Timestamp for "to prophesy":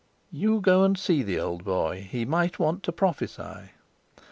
2.81-3.69